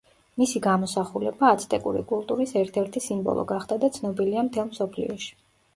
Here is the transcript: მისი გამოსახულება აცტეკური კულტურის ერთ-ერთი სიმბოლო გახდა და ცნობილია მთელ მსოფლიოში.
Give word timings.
მისი 0.43 0.61
გამოსახულება 0.67 1.51
აცტეკური 1.57 2.03
კულტურის 2.13 2.57
ერთ-ერთი 2.63 3.07
სიმბოლო 3.11 3.45
გახდა 3.55 3.79
და 3.87 3.95
ცნობილია 4.01 4.49
მთელ 4.51 4.71
მსოფლიოში. 4.75 5.35